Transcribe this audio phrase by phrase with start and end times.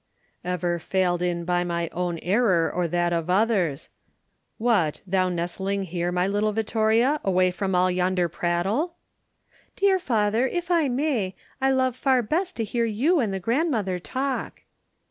[0.43, 6.25] "Ever failed in by my own error or that of others—What, thou nestling here, my
[6.27, 8.95] little Vittoria, away from all yonder prattle?"
[9.75, 13.99] "Dear father, if I may, I love far best to hear you and the grandmother
[13.99, 14.63] talk."